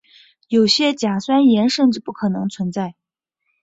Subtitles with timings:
[0.47, 2.95] 有些甲酸盐甚至不能存在。